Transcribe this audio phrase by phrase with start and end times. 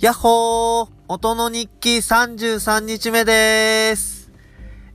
[0.00, 4.30] やっほー音の日記33日目です。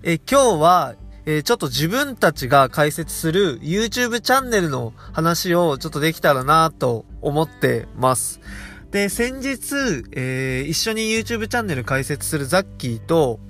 [0.02, 0.96] え、今日は、
[1.26, 8.40] えーちょっと自分たちが開設する YouTube チャンネルの話をちょっとできたらなと思ってます。
[8.92, 13.42] で、先日、えー一緒に YouTube チャンネル開設するザッキーと、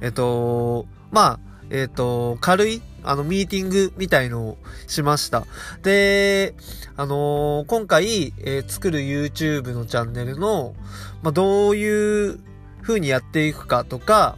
[0.00, 5.46] えっと、まあ、えっと、軽い、あの、ミーティングみたいのをしました。
[5.82, 6.54] で、
[6.96, 10.74] あのー今回、えー作る YouTube のチャンネルの、
[11.22, 12.40] まあ、どういう
[12.82, 14.36] 風にやっていくかとか、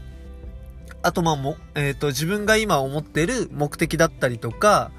[1.03, 4.91] あと、まあ、も、えっ、と、自分が今思ってる目的だったりとか、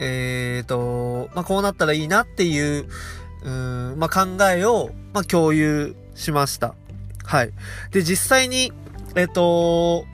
[0.00, 2.86] えっ、と、まあ、こうなったらいいなっていう、
[3.42, 6.74] うん、まあ、考えを、まあ、共有しました。
[7.24, 7.50] はい。
[7.90, 8.72] で、実際に、
[9.16, 10.04] えっ、と、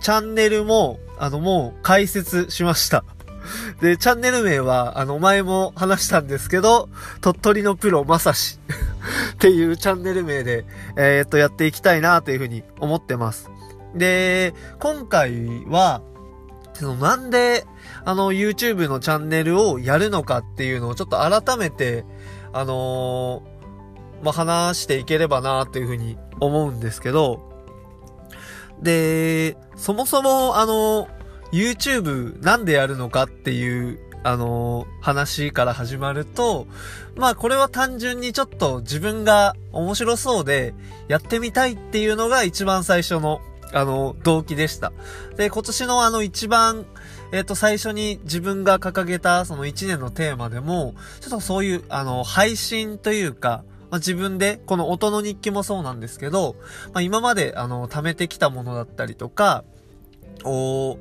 [0.00, 3.04] チャンネルも、あの、もう開設しました。
[3.80, 6.88] で、チャンネル名は、あの、前も話したんですけど、
[7.20, 8.58] 鳥取のプロまさし
[9.32, 10.64] っていうチャンネル名で、
[10.96, 13.50] えーっと、やっていきたいなというふうに思ってます。
[13.94, 16.02] で、今回は、
[16.74, 17.64] そのなんで、
[18.04, 22.04] あの、YouTube のチャンネルをやるのかっていうのをちょっと改めて、
[22.52, 23.58] あのー
[24.22, 27.40] まあ、話していければなというふうに思うんですけど、
[28.82, 31.08] で、そもそも、あの、
[31.52, 36.66] YouTube なんでやるのかっていう、あの、話から始まると、
[37.16, 40.74] まあこれは単純にちょっと自分が面白そうで
[41.08, 43.40] やってみたいっていうのが一番最初の、
[43.72, 44.92] あの、動機でした。
[45.36, 46.86] で、今年のあの一番、
[47.32, 56.56] えっ、と、最初に自分が掲げたその一年のテーマでも、ちょっとそういう、あの、配信というか、まあ、自分で、この音の日記もそうなんですけど、
[56.92, 59.64] まあ、今まで、あの、貯めてきたものだったりとか、
[60.44, 60.98] おー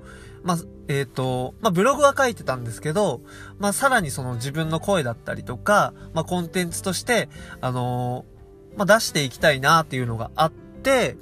[0.48, 3.22] まあ、えっ、と、まあ、ブログは書いてたんですけど、
[3.60, 7.28] まあ、さらにその自分の声だったりとか、まあ、コンテンツとして、
[7.60, 8.38] あのー
[8.78, 11.18] まあ、出していきたいなっていうのがあって、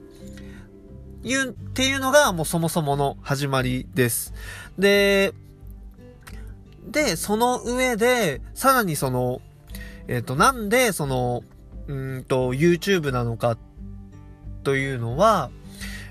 [1.24, 4.34] いう、っていうのがもうそもそもの始まりです。
[4.78, 5.34] で、
[6.85, 9.41] で、その上で、さらにその、
[10.08, 11.44] えっ、と、なんで、その、
[11.88, 13.58] うんと、YouTube なのか、
[14.64, 15.50] というのは、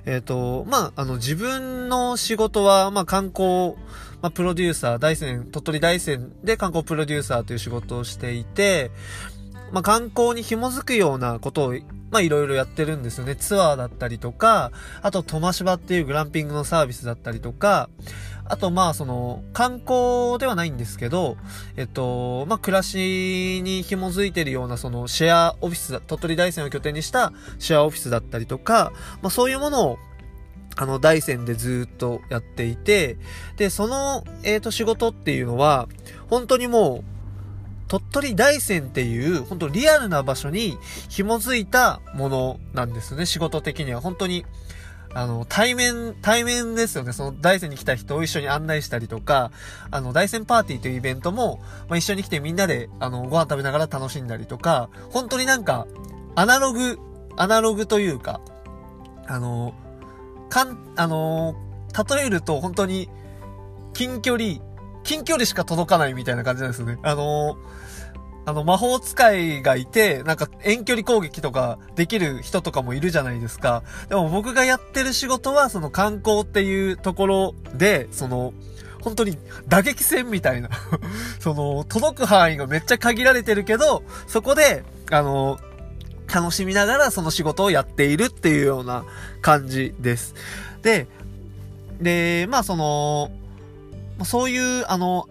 [0.07, 3.75] えっ、と、まあ、あの、自分の仕事は、まあ、観光、
[4.21, 8.91] まあ、プロデューサー、大山、鳥取大山で観光プロデューサーという仕事をしていて、
[9.75, 11.75] まあ、観光に紐づくようなことを、
[12.13, 13.35] まあ、いろいろやってるんですよね。
[13.35, 14.71] ツアーだったりとか、
[15.03, 17.91] あと、トマシバっていうグランピングのサービスだったりとか、
[18.45, 21.37] あと、まあ、その、観光ではないんですけど、
[21.77, 28.93] えっと、まあ、暮らしに紐づいてるような、その、シェアオフィスだ、鳥取大山を拠点にしたシェアオフィスだったりとか、
[29.23, 29.99] まあ、そういうものを、
[30.77, 33.17] あの、大山でずっとやっていて、
[33.57, 35.89] で、その、えっ、と、仕事っていうのは、
[36.31, 37.14] 本当にもう、
[37.95, 40.77] 鳥取大山っていう、本当リアルな場所に
[41.09, 44.01] 紐づいたものなんですね、仕事的には。
[44.01, 44.45] 本当に、
[45.13, 47.13] あの、対面、対面ですよね。
[47.13, 49.53] その大山に来た人を一緒に案内したりとか、
[49.93, 55.87] あの、大山パーティーというイベントも、まあ、一緒に来てみんなで、あの、ご飯食べながら楽しんだりとか、本当になんか、
[56.35, 56.99] アナログ、
[57.37, 58.41] アナログというか、
[59.29, 59.73] あの、
[60.51, 61.55] かん、あの
[62.09, 63.09] 例えると本当に、
[63.93, 64.59] 近距離、
[65.05, 66.99] 近距離しか届かないみたいな感じなんですよね。
[67.05, 67.84] あのー
[68.47, 73.83] あの、魔法使いがいて、なんか遠距離攻撃とかできる人とかもいるじゃないですか。
[74.09, 78.53] でも僕がやってる仕事は、その観光っていうところで、その、
[79.01, 79.37] 本当に
[79.69, 80.71] 打撃戦みたいな。
[81.41, 85.59] その、届く範囲がめっちゃ限られてるけど、そこで、あの
[86.33, 89.05] 楽しみながらその仕事をやっているっていうような
[89.43, 90.35] 感じです。
[90.83, 91.07] で、
[92.01, 93.31] で、まあその、
[94.25, 95.29] そういう、あの、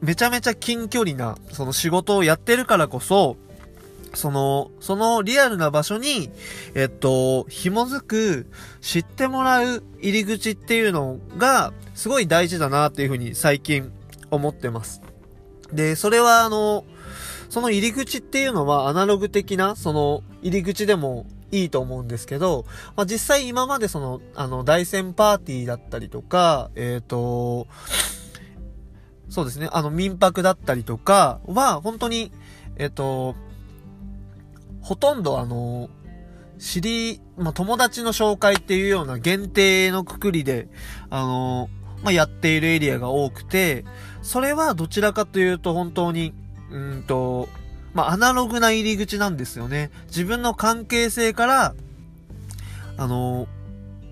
[0.00, 3.36] めちゃめちゃ近距離な、その仕事をやってるからこそ、
[4.14, 6.30] その、そのリアルな場所に、
[6.74, 8.46] えっと、紐づく、
[8.80, 13.92] 知ってもらう入り口っていうのが、すごい大事だなっていうふうに最近
[14.30, 15.02] 思ってます。
[15.72, 16.84] で、それはあの、
[17.50, 27.66] その入り口っていうのはアナログ的な、その入り口でもいいと思うんですけど、まあ、実際今までその、あの、大戦パーティーだったりとか、えっ、と、
[29.28, 32.32] そうですね、あの、民泊だったりとかは、本当に、
[32.76, 33.34] えっ、と、
[34.80, 35.90] ほとんどあの、
[36.58, 40.68] 知り、まあ、友達の紹介っていうような限定のくくりで、
[41.10, 41.68] あの、
[42.02, 43.84] まあ、やっているエリアが多くて、
[44.22, 46.34] それはどちらかというと本当に、
[46.70, 47.48] うんと、
[47.94, 49.90] まあ、アナログな入り口なんですよね。
[50.06, 51.74] 自分の関係性から、
[52.96, 53.46] あの、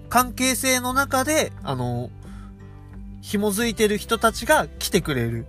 [0.08, 2.10] 関係性の中で、あの、
[3.26, 5.46] 紐づいてる人たちが来てくれる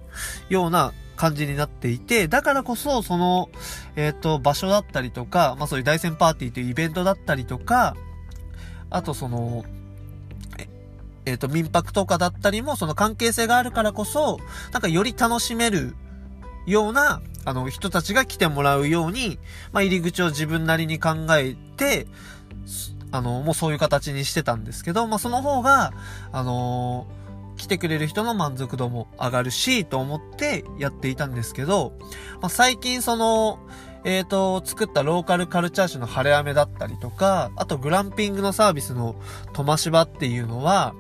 [0.50, 3.50] ような感じになっていて、だからこそ、その、
[3.96, 7.96] えっ、ー、と、場所だったりとか、まあそういう大戦パーティーというイベントだったりとか、
[8.90, 9.64] あとその、
[11.28, 14.40] えっ、ー、と、民泊とかだったりも、その関係性があるからこそ、
[14.72, 15.94] なんかより楽しめる
[16.66, 19.38] ような、あの、人たちが来てもらうように、
[19.72, 22.08] まあ、入り口を自分なりに考えて、
[23.12, 25.94] あの、もうそういう形にしてたんですけど、まあ、その方が、
[26.32, 27.27] あのー、
[27.58, 31.94] 来てくれる人の満足度も上がるし、と思ってやっていたんですけど、
[32.42, 33.60] まあ、最近その、
[34.06, 39.16] えっ、ー、と、作ったローカルカルチャー誌の晴れ雨だったりとか、あとグランピングのサービスの
[39.54, 40.94] トマシバっていうのは、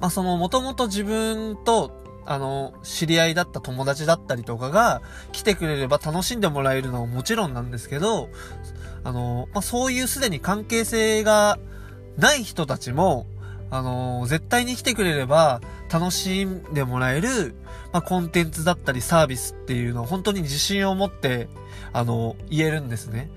[0.00, 5.02] まあ、その、もともと自分とあの、知り合いだった友達だったりとかが
[5.32, 8.28] 来てくれれば楽しんでもらえるのはもちろんなんですけど、
[9.04, 11.58] あの、まあ、そういうすでに関係性が
[12.16, 13.26] ない人たちも、
[13.72, 17.54] あの、絶対に来てくれれば楽しんでもらえる、
[17.90, 21.48] まあ、コンテンツだったりサービスっていうのを本当に自信を持って、
[21.94, 23.30] あの、言えるんですね。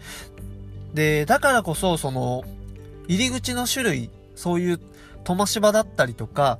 [0.94, 2.44] で、だからこそ、その、
[3.08, 4.80] 入り口の種類、そういう、
[5.24, 6.60] とましばだったりとか、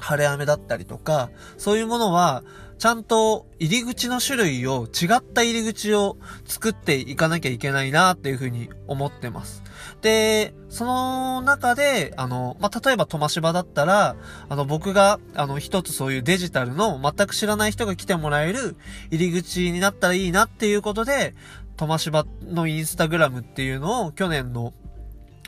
[0.00, 1.28] 晴れ雨だったりとか、
[1.58, 2.42] そういうものは、
[2.78, 9.62] ちゃんと入り口の種類を、違った入り口を作っていかなきゃいけないなっていうふうに思ってます。
[10.02, 14.16] で、その中で、あの、まあ、例えばトマシバだったら、
[14.48, 18.76] あの、僕が、あの、一つそういうデジタルの全く知らない人が来てもらえる
[19.10, 21.34] 入り口になったらいいなっていうことで、
[21.76, 24.72] トマシバのインスタグラムっていうのを去年の、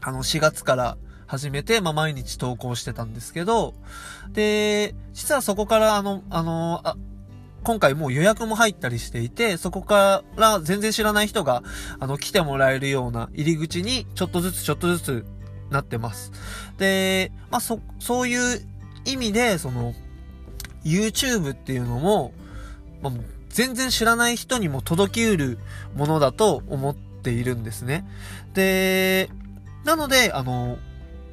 [0.00, 0.96] あの、4月から
[1.26, 3.74] 始めて、まあ、毎日投稿してたんですけど、
[4.32, 6.96] で、実はそこからあの、あの、あ、
[7.66, 11.64] 今回もう予約も入ったりしていて、そこから全然知らない人が、
[11.98, 15.26] あの、来てもらえるような入り口に、ちょっとずつちょっとずつ
[15.68, 16.30] なってます。
[16.78, 18.64] で、まあ、そ、そういう
[19.04, 19.94] 意味で、その、
[20.84, 22.32] YouTube っていうのも、
[23.02, 23.12] まあ、
[23.48, 25.58] 全然知らない人にも届きうる
[25.96, 28.04] ものだと思っているんですね。
[28.54, 29.28] で、
[29.84, 30.78] なので、あの、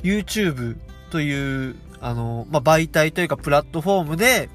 [0.01, 0.77] YouTube
[1.11, 4.49] という、あの、まあ、媒体というかプラットフォームで、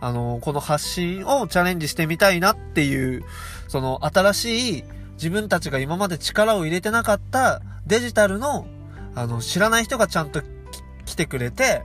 [0.00, 3.24] あの、この発信をチャレンジしてみたいなっていう、
[3.68, 4.84] その新しい
[5.14, 8.66] 自分たちが今まで力を入れてなかったデジタルの、
[9.14, 10.42] あの、知らない人がちゃんと
[11.04, 11.82] 来てくれて、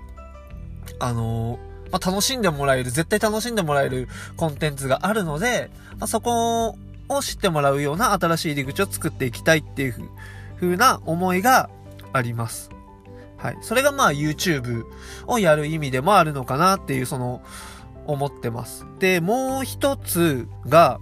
[1.00, 1.60] あの、
[1.92, 6.76] まあ、楽しんでもらえる、絶対楽しんでもらえるコンテンツがあるので、まあ、そこ
[7.10, 10.10] を知ってもらうような新しい入り口を作っていきたいっていう
[10.56, 11.70] ふうな思いが
[12.14, 12.70] あります。
[13.38, 13.58] はい。
[13.62, 14.86] それがまあ YouTube
[15.26, 17.42] をやる意味でもあるのかなっていう、その、
[18.08, 18.86] 思ってます。
[19.00, 21.00] で、もう一つが、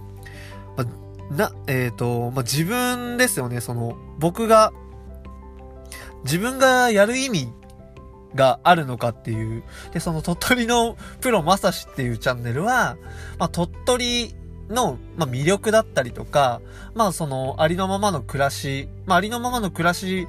[0.76, 0.84] ま
[1.36, 3.60] な、えっ、ー、と、ま、自分ですよね。
[3.60, 4.72] その、僕が、
[6.24, 7.52] 自分がやる意味
[8.34, 9.62] があるのかっていう。
[9.92, 12.96] で、その鳥取のプロまさしっていうチャンネルは、
[13.38, 14.34] まあ、鳥取
[14.68, 16.60] の、まあ、魅力だったりとか、
[16.94, 20.26] まあ、その、ありのままの暮らし、まあ、ありのままの暮らし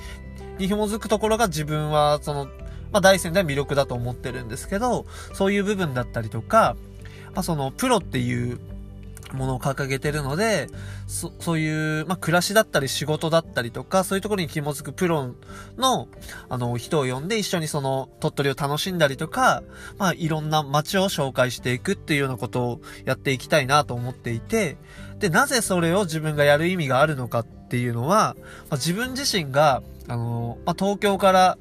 [0.57, 2.47] に紐づくところが自分は、その、
[2.91, 6.75] まあ、大戦では魅力だと思ってるんですけど、そういう部分だったりとか、
[7.33, 8.59] まあ、その、プロっていう
[9.33, 10.67] ものを掲げてるので、
[11.07, 15.33] そ、そういう、まあ、暮らしだったり仕事だったりとか、そういうところに紐づくプロ
[15.77, 16.07] の、
[16.49, 19.63] あの、人を呼んで一緒にその、鳥取を楽しんだりとか、
[19.97, 24.77] まあ、いろんな街を紹介していくっていうようなことをやっていきたいなと思っていて、
[25.19, 28.35] で、なぜそれを自分がやる意味があるのかっていうのは、
[28.69, 31.57] まあ、自分自身が、あの、まあ、東京から、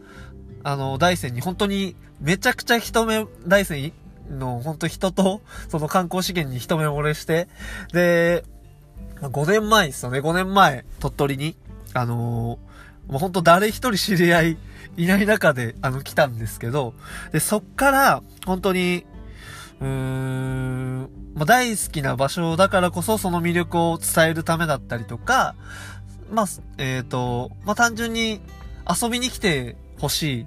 [0.63, 3.93] あの、大山に本当にめちゃくちゃ一目、大山
[4.31, 7.49] の本当人と、その観光資源に一目惚れして、
[7.93, 8.45] で、
[9.21, 11.57] 5年前ですよね、5年前、鳥取に、
[11.93, 12.59] あの
[13.09, 14.59] もう本当誰一人知り合い
[14.97, 16.95] いない中で、あの、来たんですけど、
[17.33, 19.05] で、そっから、本当に、
[19.81, 25.55] うーん、まあ、大好きな場所だからこそその魅力を伝えるためだったりとか、
[26.31, 26.47] まあ、
[26.79, 28.41] えっ、ー、と、まあ、単純に
[28.89, 30.47] 遊びに来てほしい、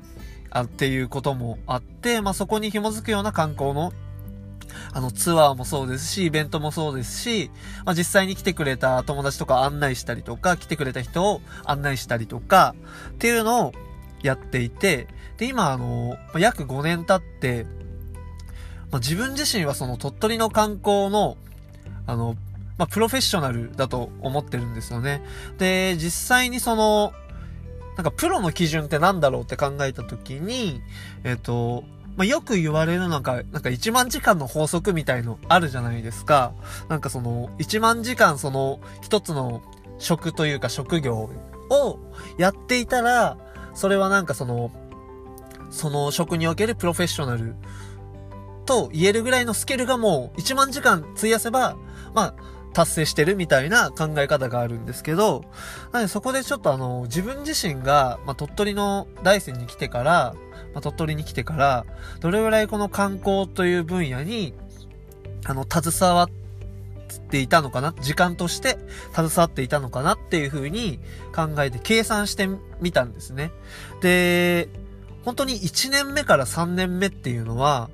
[0.50, 3.94] あっていうこともあって、まあ、そこに紐づくような観光の
[4.92, 7.52] あの、ツアーもそうですし、イベントもそうですし、
[7.86, 12.76] まあ、実際に来てくれた友達とか案内したりとか、来てくれた人を案内したりとか、
[13.12, 13.74] っていうのを
[14.22, 15.08] やっていて、
[15.38, 17.66] で、今、あの、約5年経って、
[18.92, 21.38] まあ、自分自身はその鳥取の観光の、
[22.06, 22.36] あの、
[22.78, 25.22] まあ、プロフェッショナルだと思ってるんですよね。
[25.58, 27.14] で、実際にその、
[27.96, 30.82] なんかプロの基準って何だろうって考えたときに、
[31.24, 31.84] えっ、ー、と、
[32.16, 36.54] まあ、よく言われるなんか、なんか1万時間の法則みたいのあるじゃないですか。
[36.90, 39.62] なんかその、1万時間その、一つの
[39.98, 41.30] 職というか職業
[41.70, 42.00] を
[42.38, 43.38] やっていたら、
[43.74, 44.72] それはなんかその、
[45.72, 47.56] その職におけるプロフェッショナル
[48.66, 51.78] と言えるぐらいのスキルがもう1万時間費やせば、
[52.14, 55.46] まあ、達成してるみたいな考え方があるんですけど、
[55.92, 60.36] なのでそこでちょっとあの、自分自身が、まあ、鳥取の大山に来てから、
[60.74, 61.86] まあ、鳥取に来てから、
[62.20, 64.54] どれぐらいこの観光という分野に、
[65.46, 66.30] あの、携わっ
[67.30, 68.78] ていたのかな時間として
[69.14, 71.00] 携わっていたのかなっていう風に
[71.36, 72.48] 考えて計算して
[72.82, 73.52] みたんですね。
[74.02, 74.70] で、
[75.24, 77.90] 本当に1年目から3年目っていうのは、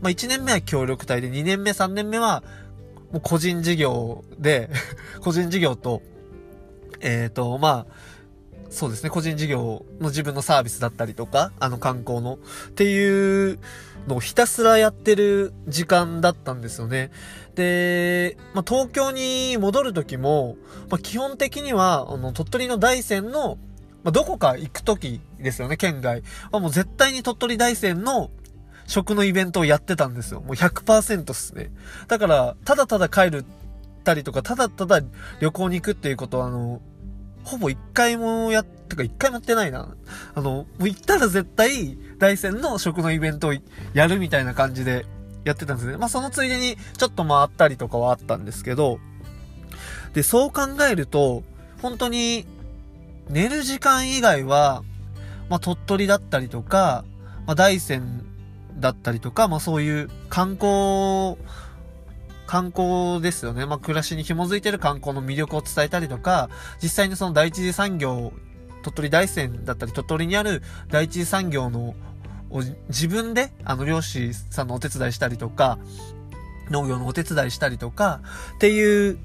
[0.00, 2.42] まあ1年目は協力隊で2年目3年目は
[3.12, 4.70] もう個人事業で
[5.20, 6.02] 個人事業と、
[7.00, 8.10] えっ、ー、と、まあ、
[8.70, 12.38] そうですね、個人事業の自分のサービスだったりとか、あの観光の、
[12.68, 13.58] っていう
[14.06, 17.10] のをひたすらやってる時間だったんですよね。
[17.56, 20.56] で、まあ、東京に戻る時も、
[20.88, 23.58] まあ、基本的には、あの、鳥取の大山の、
[24.04, 26.22] まあ、どこか行く時ですよね、県外。
[26.52, 28.30] まあ、もう絶対に鳥取大山の
[28.90, 30.40] 食のイベントをやってたんですよ。
[30.40, 31.70] もう100%っすね。
[32.08, 33.44] だから、ただただ帰る
[34.02, 35.00] たりとか、ただただ
[35.38, 36.82] 旅行に行くっていうことは、あの、
[37.44, 39.94] ほぼ一回もや、ってか一回もやってないな。
[40.34, 43.54] あの、もう行ったら絶対、大山の食のイベントを
[43.94, 45.06] やるみたいな感じで
[45.44, 45.96] やってたんですね。
[45.96, 48.98] まあそのついでにちょっと回ったりとかはあったんですけど、
[50.14, 51.44] で、そう考えると、
[51.80, 52.44] 本当に、
[53.28, 54.82] 寝る時間以外は、
[55.48, 57.04] まあ鳥取だったりとか、
[57.46, 58.24] まあ大山
[58.80, 61.36] だったりとか、まあそういう観光、
[62.46, 63.66] 観光ですよね。
[63.66, 66.50] まあ暮らしに紐づいてる観光の魅力を伝えたりとか、
[66.82, 68.32] 実際にその第一次産業、
[68.82, 71.94] 鳥取大山だったり、鳥取にある第一次産業の
[72.88, 75.78] 自分で、あの、漁師さんのお手伝いしたりとか、
[76.70, 78.20] 農業のお手伝いしたりとか、
[78.56, 79.18] っていう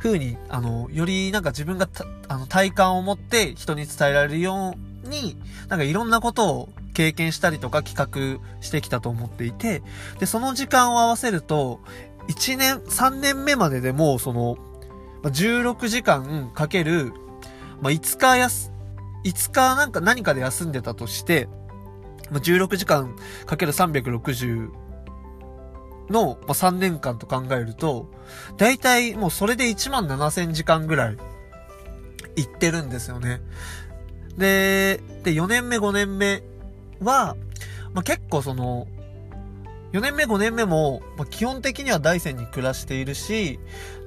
[0.00, 1.88] 風に、あの、よりなんか自分が
[2.28, 4.74] あの、体感を持って人に伝えられるよ
[5.04, 5.36] うに、
[5.68, 9.84] なんかいろんなことを経験したりとか企画してきたと思っていて、
[10.18, 11.78] で、その時間を合わせると、
[12.26, 14.58] 1年、3年目まででもう、その、
[15.22, 17.12] 16時間かける、
[17.80, 18.72] まあ、5日やす、
[19.24, 21.48] 5日なんか何かで休んでたとして、
[22.32, 23.14] まあ16時間
[23.46, 24.68] かける360
[26.10, 28.10] の、まあ3年間と考えると、
[28.56, 31.16] だいたいもうそれで1万7000時間ぐらい
[32.34, 33.40] 行ってるんですよね。
[34.36, 36.42] で、で、4年目5年目
[37.00, 37.36] は、
[37.94, 38.86] まあ、結構その、
[39.92, 43.58] 4年目5年目も、まあ、基本的には大山に暮らしているし、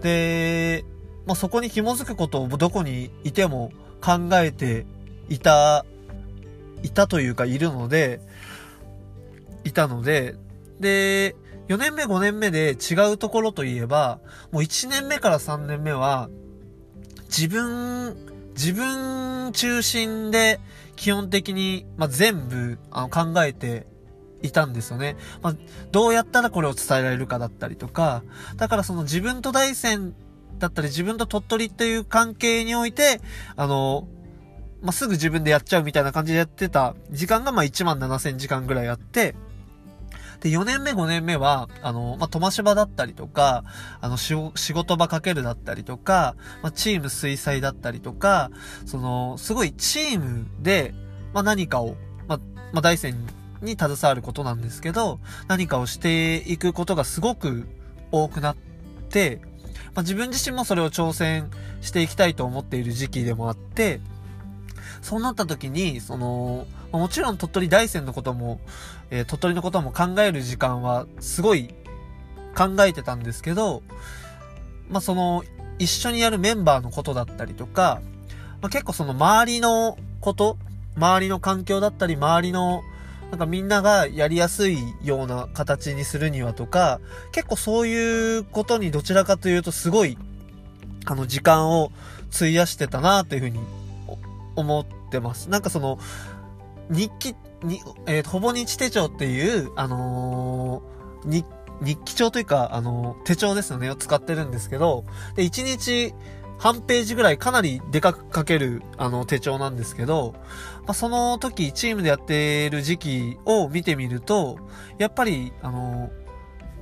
[0.02, 0.86] で、
[1.26, 3.72] まあ、そこに紐づくことをどこにいても
[4.02, 4.86] 考えて
[5.30, 5.86] いた、
[6.84, 8.22] いたというかいるので、
[9.64, 10.36] いたので、
[10.80, 11.36] で、
[11.68, 14.20] 4年目5年目で違うところといえば、
[14.52, 16.30] もう1年目から3年目は、
[17.26, 18.16] 自分、
[18.56, 20.60] 自分中心で
[21.02, 23.88] 基本的に、まあ、全部あの考えて
[24.44, 25.16] いたんですよね。
[25.42, 25.56] まあ、
[25.92, 28.22] どうやったらこれを伝えられるかだったりとか、
[28.56, 30.14] だからその自分と大戦
[30.60, 33.20] だったり自分と鳥取という関係において、
[33.56, 34.08] あの、
[34.84, 39.34] まあ、すぐ自分でやっちゃうみたいな感じでやってた時間がま1万7000時間ぐらいあって、
[40.42, 43.64] で、4年目、5年目は、あの、まあ、飛ばし場だったりとか、
[44.02, 48.50] あの、仕事場かけるだったりとか、まあ、チーム水彩だったりとか、
[48.86, 50.96] その、すごいチームで、
[51.34, 51.96] まあ、何かを、
[52.28, 52.40] まあ、
[52.74, 53.16] まあ、大山
[53.62, 57.68] に携わることなんですけど、何かをしていくことがすごく
[58.12, 58.56] 多くなっ
[59.10, 59.42] て、
[59.94, 64.00] まあ、自分自身もそれを挑戦していきたいと思っている時期でもあって、
[65.04, 68.60] そうなった時に、その、もちろん鳥取大山のことも、
[69.10, 71.74] えー、鳥取のことも考える時間はすごい
[72.56, 73.82] 考えてたんですけど、
[74.90, 75.44] まあ、その、
[75.80, 78.02] 一緒にやるメンバーのことだったりとか、
[78.62, 80.58] まあ、結構その周りのこと、
[80.96, 82.84] 周りの環境だったり、周りの、
[83.32, 87.00] なんかみんながやりやすいような形にするにはとか、
[87.32, 90.18] 結構そういうことにどちらかというとすごい、
[91.06, 91.92] あの、時間を
[92.36, 93.60] 費やしてたなというふうに
[94.56, 95.50] 思ってます。
[95.50, 95.98] なんかその、
[96.92, 101.46] 日記、に、えー、ほぼ日手帳っていう、あのー、日、
[101.82, 105.06] 日記帳というか、あのー、手帳ですよね、を使ってるんですけど、
[105.36, 106.14] で、1日
[106.58, 110.34] 半ページぐらいかなりでかく書ける、あの、手帳なんですけど、
[110.84, 114.58] まあ、その時、チームでやってる時期を見てみると、
[114.98, 116.10] やっぱり、あの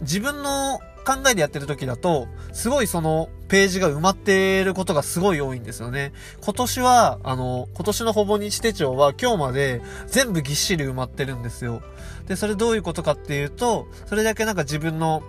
[0.01, 6.13] 自分の考えでやってる時だと、すごいそのページが埋まってることがすごい多いんですよね。
[6.41, 11.81] 今年は、あの、今年のほぼ日手帳は今日まで全部ぎっしり埋まってるんですよ。
[12.27, 15.23] で、それどういうことかっていうと、それだけなんか自分の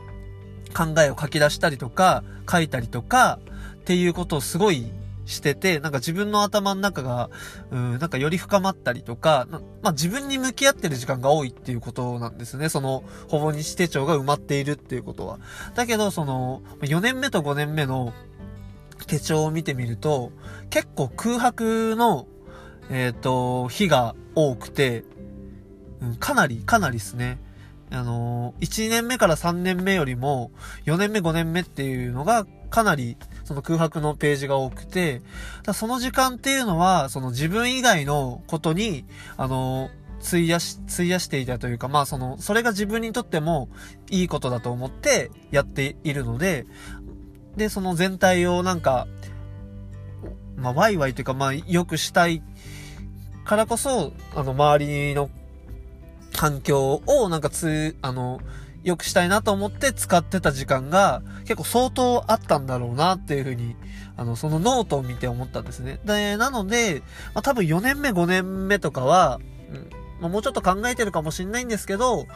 [0.77, 3.39] 考えを書き出したりとか、書いたりとか、
[3.77, 4.93] っていうことをすごい
[5.31, 7.31] してて、なんか自分の頭の中が、
[7.71, 9.47] うん、なんかより深まったりとか、
[9.83, 12.69] まあ自分に向き合ってる時間が多いっていうことなんですね。
[12.69, 15.39] その、ほぼ日手帳が埋まっているっていうことは。
[15.75, 18.13] だけど、その、4年目と5年目の
[19.07, 20.33] 手帳を見てみると、
[20.69, 22.27] 結構空白の、
[22.91, 25.05] えっ、ー、と、日が多くて、
[26.01, 27.39] うん、かなり、かなりですね。
[27.93, 30.53] あの、1年目から3年目よりも、
[30.87, 33.17] 4年目5年目っていうのが、かなり、
[33.51, 35.23] その空白のページが多くて、
[35.75, 39.05] その時間っていうのは、その自分以外のことに、
[39.37, 39.91] あの、
[40.25, 43.69] 費やし、費やしていたというか、まあその、それが自分にとっても
[44.09, 46.65] いいことだと思ってやっているので、
[47.57, 49.09] で、その全体をなんか、
[50.55, 52.45] まあワイワイというか、まあ良くしたい
[53.45, 55.29] からこそ、あの周りの
[56.37, 58.41] 環境をなんかつ、あの、
[58.83, 63.77] 良くしたいなと思って使ってた時間が結構相当あったんだろうなっていうふうに、
[64.17, 66.01] あの、そのノートを見て思ったんですね。
[66.05, 67.03] で、なので、
[67.35, 72.27] まあ、多分4年目5年目とかは、うんまあ、もうちょっと考えてるかもしんないんですけど、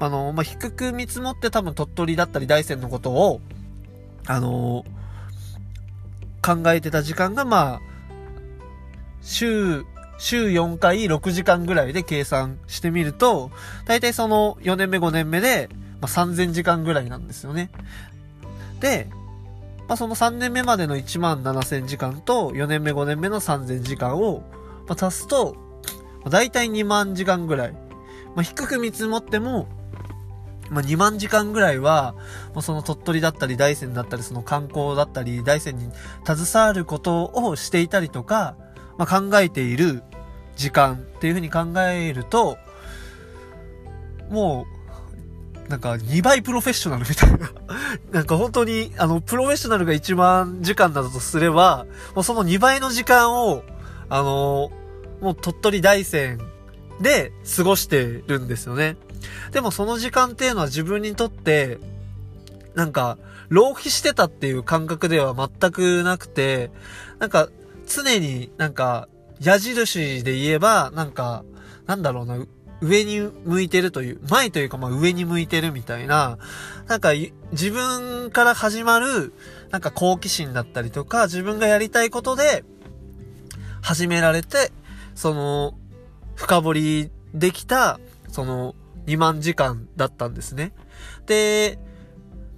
[0.00, 3.40] あの、まあ、低く見積もって多分鳥取だったり大山のことを、
[4.26, 4.84] あの
[6.44, 7.80] 考えてた時間がまあ、
[9.20, 9.84] 週
[10.22, 13.50] 週4回6時間ぐらいで計算してみると、
[13.86, 15.68] 大体その4年目5年目で、
[16.00, 17.70] まあ、3000時間ぐらいなんですよね。
[18.78, 19.08] で、
[19.88, 24.44] まあ、その3年目までの1万7000時間と4年目5年目の3000時間を、
[24.86, 25.56] まあ、足すと、
[26.20, 27.72] まあ、大体2万時間ぐらい。
[27.72, 29.66] まあ、低く見積もっても、
[30.70, 32.14] まあ、2万時間ぐらいは、
[32.54, 35.90] まあ、その鳥取だったり大山だったりその観光だったり大山に
[36.24, 38.54] 携わることをしていたりとか、
[38.96, 40.04] まあ、考えている
[40.56, 42.58] 時間っていう風に考えると、
[44.30, 44.66] も
[45.66, 47.50] う、なんか2倍プロフェッショナルみたいな
[48.10, 53.62] なんか本当に、あの、プロフェッショナルが1万時間だとすれば、もうその2倍の時間を、
[54.08, 54.70] あの
[55.22, 56.38] もう鳥取大山
[57.00, 58.96] で過ごしてるんですよね。
[59.52, 61.78] でもその時間っていうのは自分にとって、
[62.74, 63.18] なんか、
[63.48, 66.70] 浪費してたっていう感覚では全くなくて、
[67.18, 67.48] なんか、
[67.86, 69.08] 常になんか、
[69.42, 71.44] 矢印で言えば、なんか、
[71.86, 72.38] なんだろうな、
[72.80, 76.38] 上に向いてるという、前というかまあ上に向いてるみたいな、
[76.86, 77.10] なんか
[77.52, 79.32] 自分から始まる、
[79.70, 82.64] なんか好奇心だったりとか、自分がやりたいことで、
[83.82, 84.72] 始められて、
[85.14, 85.74] その、
[86.36, 88.74] 深掘りできた、その、
[89.06, 90.72] 2万時間だったんですね。
[91.26, 91.78] で、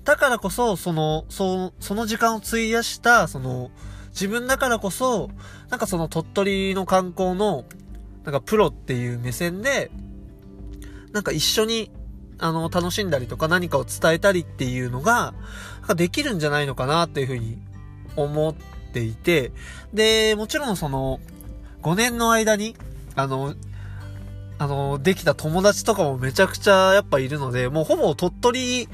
[0.05, 3.71] だからこそ、その、そその時間を費やした、その、
[4.11, 5.31] 自分だからこそ、
[5.75, 7.65] なんかその鳥取の観光の、
[8.23, 9.91] なんかプロっていう目線で、
[11.11, 11.91] なんか一緒に、
[12.39, 15.35] あの、楽しんだりとか何かを伝えたりっていうのが、
[15.81, 17.59] なんかできるんじゃないのかなっていうふうに
[18.15, 18.55] 思っ
[18.93, 19.51] ていて、
[19.93, 21.19] で、もちろんその、
[21.83, 22.77] 5年の間に、
[23.17, 23.57] あの、
[24.59, 28.89] あの、できた友達とかもめちゃくちゃやっぱいるので、もうほぼ鳥取、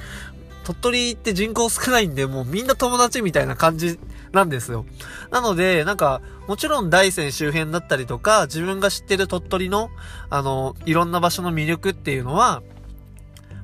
[0.64, 3.98] 鳥取って人口少ないんで、もうみんな友達みたいな感じ
[4.32, 4.84] なんですよ。
[5.30, 9.90] なので、なんか、もちろん大山周辺だったりとか、自分が知ってる鳥取の、
[10.28, 12.62] あの、いろんな場所の魅力っていうのは、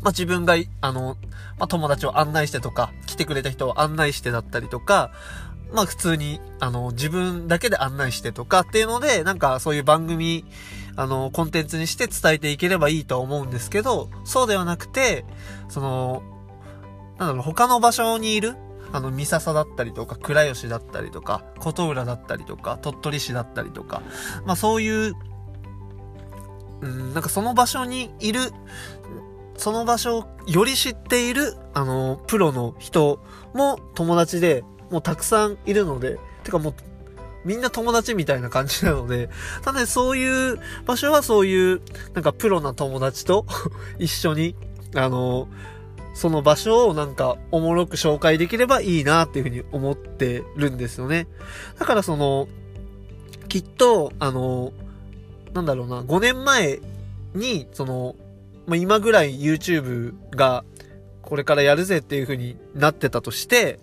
[0.02, 1.16] まあ、自分が、あの、
[1.58, 5.10] まあ、友達を案内してとか、来てくれた人を案内してだったりとか、
[5.72, 10.44] まあ、普通に、あの、自分だけで案内してとかっていうので、なんかそういう番組、
[10.96, 15.24] あの、コンテンツにして伝えていければいいと思うんですけど、そうではなくて、
[15.68, 16.22] その、
[17.18, 18.56] なんだろう、他の場所にいる、
[18.92, 24.02] あの、三笹だったりとか、倉吉だったりとか、琴浦だったりとか、鳥取市だったりとか、
[24.44, 25.14] まあそういう、
[26.82, 28.40] うん、なんかその場所にいる、
[29.56, 33.22] その場所をより知っている、あの、プロの人
[33.54, 36.74] も友達で、もうたくさんいるので、てかもう、
[37.44, 39.30] みんな友達みたいな感じなので、
[39.62, 41.80] ただ、そういう場所はそういう、
[42.12, 43.46] なんかプロな友達と
[43.98, 44.56] 一緒に、
[44.94, 45.48] あの、
[46.16, 51.28] その場所をなんかおもろく紹介できればいいなっていうふうに思ってるんですよね。
[51.78, 52.48] だからその、
[53.48, 54.72] きっと、あの、
[55.52, 56.80] なんだろうな、5年前
[57.34, 58.16] に、その、
[58.66, 60.64] まあ、今ぐらい YouTube が
[61.20, 63.78] これからやるぜっていう風になってたとして、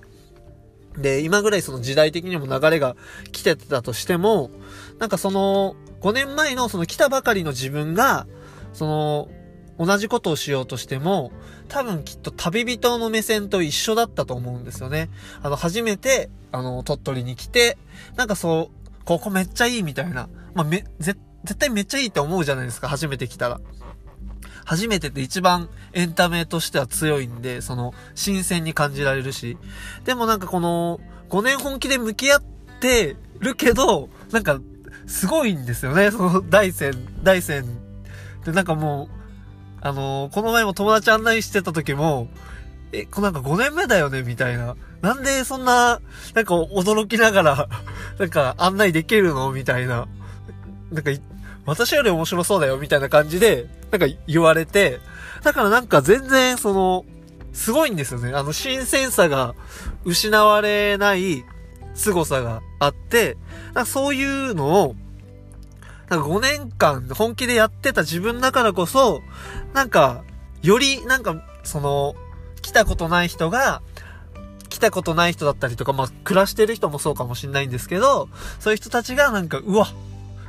[0.97, 2.95] で、今ぐらいその時代的にも流れが
[3.31, 4.49] 来てたとしても、
[4.97, 8.25] なんかその、5年前のその来たばかりの自分が、
[8.73, 9.29] その、
[9.79, 11.31] 同じことをしようとしても、
[11.67, 15.09] 多分きっと旅人の目線と一緒だったと思うんですよね。
[15.41, 17.77] あの、初めて、あの、鳥取に来て、
[18.15, 20.29] なんかそう、ここめっちゃいいみたいな。
[20.53, 21.17] まあ、め、絶
[21.57, 23.59] 対めっちゃいいって思うじゃないですか、初めて来たら。
[24.65, 29.57] 初めてって一番エンタメとしては強いんで、その、新鮮に感じられるし。
[30.05, 32.43] でもなんかこの、5年本気で向き合っ
[32.79, 34.59] てるけど、なんか、
[35.07, 37.65] すごいんですよね、その大山、大山。
[38.45, 39.22] で、なんかもう、
[39.85, 42.29] あのー、この前も友達案内してた時も、
[42.93, 44.77] え、こなんか5年目だよね、みたいな。
[45.01, 45.99] なんでそんな、
[46.33, 47.67] なんか驚きながら
[48.17, 49.51] なんか案内できるの？
[49.51, 50.07] みたいな。
[50.89, 51.11] なんか、
[51.65, 54.99] 私より面白そうだよ、みたいな感じで、なんか言われて、
[55.43, 57.05] だからなんか全然その、
[57.51, 58.31] すごいんですよね。
[58.33, 59.53] あの、新鮮さが
[60.05, 61.43] 失われない
[61.93, 63.35] 凄さがあって、
[63.73, 64.95] なんかそういうのを、
[66.09, 69.21] なんか5年間本気でやってた自分だからこそ、
[69.73, 70.23] なんか、
[70.61, 72.15] より、なんか、その、
[72.61, 73.81] 来たことない人が、
[74.69, 79.87] 来たことない人だったりとか、まあ、暮らしてる人もそうかもしんないんですけど、そういう人たちがなんか、うわ、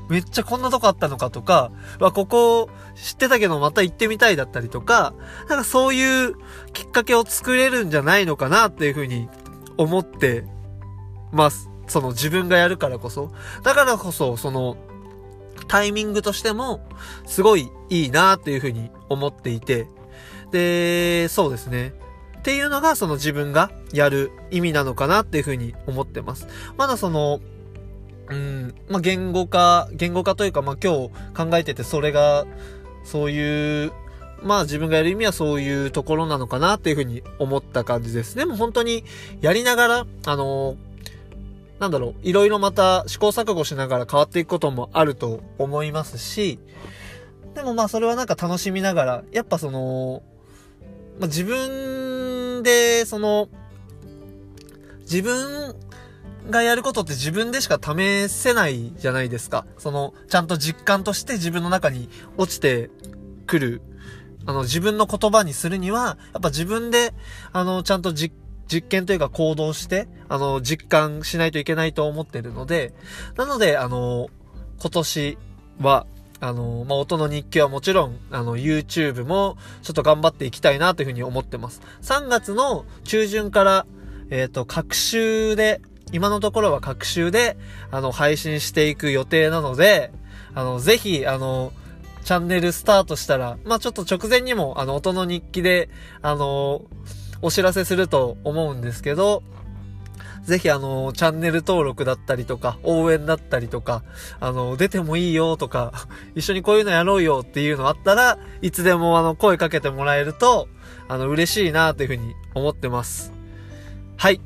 [0.08, 5.14] めっちゃこんなとこあったのかとか、わ、ここ知ってたけどまた行ってみたいだったりとか、
[5.48, 6.34] なんかそういう
[6.72, 9.28] きっかけを作れるんじゃないのかなっていうふうに
[9.76, 10.44] 思って
[11.32, 11.70] ます。
[11.86, 13.30] その自分がやるからこそ。
[13.62, 14.76] だからこそ、その、
[15.68, 16.86] タイミングとしても、
[17.26, 19.86] すごいいいなっていうふうに思っていて、
[20.50, 21.94] で、そうですね。
[22.38, 26.46] っていうのが、その自分がやる意味なのかなっていうふうに思ってます。
[26.76, 27.40] まだその、
[28.28, 32.46] うん、まあ、言語化、言語化というか、まあ、今日考えててそれが、
[33.04, 33.92] そういう、
[34.42, 38.36] まあ自分がやる意味はそういうところなのかなっていうふうに思った感じです。
[38.36, 39.04] でも本当に
[39.40, 40.76] やりながら、あの
[41.78, 46.58] なんだろう、いろいろまた試行錯誤しながら変わっていくこともあると思いますし、
[47.54, 50.22] でもまあそれはなんか楽しみながら、やっぱその、
[51.20, 53.48] まあ、自分で、その、
[55.02, 55.74] 自分
[56.50, 59.66] がやることって自分でしか試せないじゃないですか。
[59.78, 62.90] その、ちゃんと実感として自分の中に落ちて
[63.46, 63.82] くる。
[64.46, 67.14] あの、自分の言葉にするには、やっぱ自分で、
[67.52, 68.34] あの、ちゃんと実、
[68.72, 72.92] 実験というか行動して、あの、実感しないといけないと思ってるので、
[73.36, 74.28] なので、あの、
[74.80, 75.38] 今年
[75.80, 76.06] は、
[76.40, 81.80] あの、まあ、音の日記はもちろん、あの、YouTube もちょっと頑張っていきたいなというふうに思ってます。
[82.02, 83.86] 3月の中旬から、
[84.30, 85.80] えっ、ー、と、各週で、
[86.12, 87.56] 今のところは各週で、
[87.90, 90.12] あの、配信していく予定なので、
[90.54, 91.72] あの、ぜひ、あの、
[92.24, 95.88] チャンネルスタートしたら、まあ、ちょっと直前にも、あの、音の日記で、
[96.22, 96.82] あの、
[97.44, 99.42] お知らせすると思うんですけど、
[100.44, 104.02] ぜひあの、チャンネル登録だったりとか、応援だったりとか、
[104.40, 105.92] あの、出てもいいよとか、
[106.34, 110.68] 一緒にこういうのやろうよっていうのあったら、いつでもあの、声かけてもらえると、
[111.06, 113.30] あの、嬉しいなというふうに思ってます。
[114.16, 114.40] はい。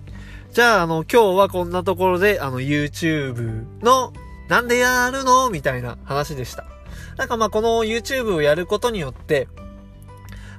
[0.53, 4.13] じゃあ、あの、今日はこんなところで、あの、YouTube の、
[4.49, 6.65] なんでやるのみたいな話でした。
[7.17, 9.47] なんかまあ、この YouTube をやることによって、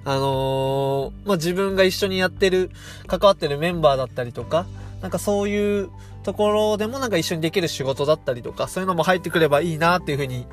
[0.05, 2.71] あのー、まあ、自分が一緒にやってる、
[3.07, 4.65] 関わってるメンバーだったりとか、
[5.01, 5.89] なんかそういう
[6.23, 10.45] ところでもなんか一緒にできる仕事だったりとか、そういうのも入ってくればいいなっていうふうに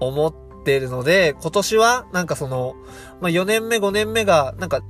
[0.00, 2.74] 思ってるので、今年はなんかその、
[3.20, 4.80] まあ、4年目5年目がなんか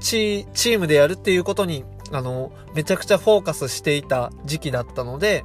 [0.00, 5.44] チチームでやるっていうことに、あの、めちゃくちゃフォーカスしていた時期だったので、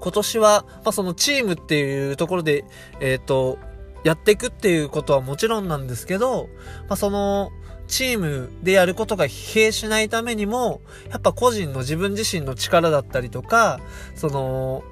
[0.00, 2.64] 今年は、まあ、そのチームっていうところで、
[3.00, 3.58] えっ、ー、と、
[4.04, 6.48] やっていくっていうことはもちろんなんですけど、
[6.88, 7.52] まあ、その、
[7.88, 13.80] チームでやることが疲弊しないためにも、やっぱ個人の自分自身の力だったりとか、
[14.14, 14.82] その、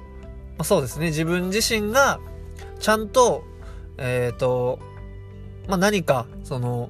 [0.57, 2.19] まあ、そうですね、自分自身が、
[2.79, 3.43] ちゃんと、
[3.97, 4.79] えっ、ー、と、
[5.67, 6.89] まあ、何か、その、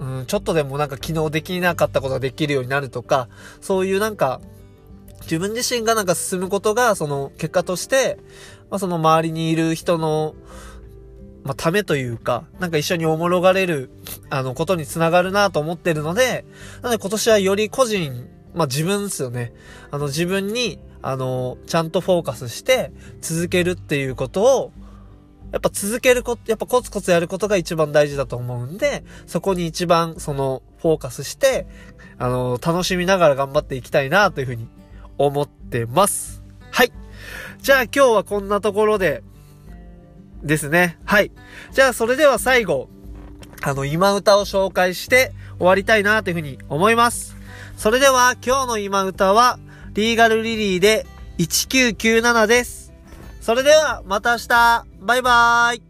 [0.00, 3.28] うん、ちょっとでもなんか昨日できなかったことができるようになるとか、
[3.60, 4.40] そういうなんか、
[5.22, 8.18] 自分自身がなんか進むことが、その結果として、
[8.70, 10.34] まあ、その周りにいる人の、
[11.48, 13.90] まあ、ためというか、なんか一緒におもろがれる、
[14.28, 16.44] あの、ことにつながるなと思ってるので、
[16.82, 19.54] なので今年はより個人、まあ、自分ですよね。
[19.90, 24.72] あの、自分に、あの、ちゃんとフォーカスして、続けるっていうことを、
[25.50, 31.66] やっぱ続けること、やっぱコツコツやることが一番大事だと思うんで、そこに一番そのフォーカスして、
[32.18, 34.68] あの、楽しみながら頑張っていきたいなというふうに
[35.16, 36.42] 思ってます。
[36.70, 36.92] はい。
[37.62, 39.22] じゃあ今日はこんなところで、
[40.42, 40.98] ですね。
[41.04, 41.32] はい。
[41.72, 42.88] じゃあ、それでは最後、
[43.62, 47.36] あの、今歌を紹介して終わりたいなというふうに思います。
[47.76, 49.58] それでは、今日の今歌は、
[49.94, 51.06] リーガルリリーで
[51.38, 52.92] 1997です。
[53.40, 55.87] それでは、また明日バイバーイ